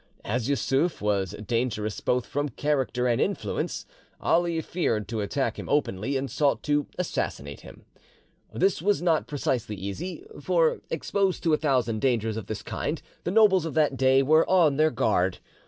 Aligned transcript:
As 0.25 0.49
Yussuf 0.49 0.99
was 0.99 1.35
dangerous 1.45 1.99
both 1.99 2.25
from 2.25 2.49
character 2.49 3.07
and 3.07 3.21
influence, 3.21 3.85
Ali 4.19 4.59
feared 4.61 5.07
to 5.09 5.21
attack 5.21 5.59
him 5.59 5.69
openly, 5.69 6.17
and 6.17 6.27
sought 6.27 6.63
to 6.63 6.87
assassinate 6.97 7.59
him. 7.61 7.85
This 8.51 8.81
was 8.81 8.99
not 9.03 9.27
precisely 9.27 9.75
easy; 9.75 10.25
for, 10.41 10.81
exposed 10.89 11.43
to 11.43 11.53
a 11.53 11.57
thousand 11.57 11.99
dangers 12.01 12.35
of 12.35 12.47
this 12.47 12.63
kind, 12.63 12.99
the 13.25 13.29
nobles 13.29 13.63
of 13.67 13.75
that 13.75 13.95
day 13.95 14.23
were 14.23 14.49
on 14.49 14.77
their 14.77 14.89
guard. 14.89 15.37